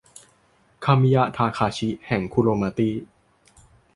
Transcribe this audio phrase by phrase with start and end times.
[0.85, 2.93] คามิยามะ ทาคาชิ แห่ง คุโรมาตี้